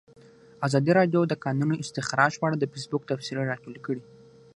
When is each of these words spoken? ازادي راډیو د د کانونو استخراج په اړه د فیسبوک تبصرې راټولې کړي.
ازادي 0.67 0.91
راډیو 0.99 1.21
د 1.27 1.29
د 1.31 1.33
کانونو 1.43 1.79
استخراج 1.83 2.31
په 2.37 2.45
اړه 2.47 2.55
د 2.59 2.65
فیسبوک 2.71 3.01
تبصرې 3.09 3.49
راټولې 3.51 3.79
کړي. 3.85 4.03